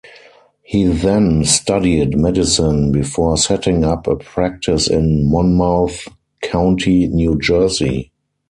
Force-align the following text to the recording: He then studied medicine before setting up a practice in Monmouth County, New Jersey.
He 0.63 0.85
then 0.85 1.45
studied 1.45 2.17
medicine 2.17 2.91
before 2.91 3.37
setting 3.37 3.83
up 3.83 4.07
a 4.07 4.15
practice 4.15 4.87
in 4.87 5.29
Monmouth 5.29 6.07
County, 6.41 7.05
New 7.05 7.37
Jersey. 7.39 8.11